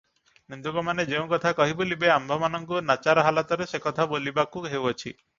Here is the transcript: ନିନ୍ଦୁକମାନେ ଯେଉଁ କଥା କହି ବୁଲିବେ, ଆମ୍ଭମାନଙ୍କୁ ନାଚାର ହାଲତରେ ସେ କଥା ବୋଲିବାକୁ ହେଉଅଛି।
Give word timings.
ନିନ୍ଦୁକମାନେ 0.51 1.03
ଯେଉଁ 1.09 1.25
କଥା 1.33 1.51
କହି 1.59 1.75
ବୁଲିବେ, 1.81 2.09
ଆମ୍ଭମାନଙ୍କୁ 2.13 2.79
ନାଚାର 2.87 3.25
ହାଲତରେ 3.27 3.67
ସେ 3.73 3.81
କଥା 3.83 4.07
ବୋଲିବାକୁ 4.15 4.65
ହେଉଅଛି। 4.73 5.05